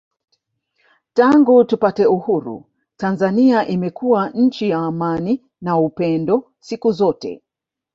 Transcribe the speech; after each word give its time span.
Tangu 1.13 1.63
tupate 1.65 2.05
Uhuru 2.05 2.65
Tanzania 2.97 3.67
imekuwa 3.67 4.29
nchi 4.29 4.69
ya 4.69 4.77
amani 4.79 5.43
na 5.61 5.79
upendo 5.79 6.51
siku 6.59 6.91
zote 6.91 7.41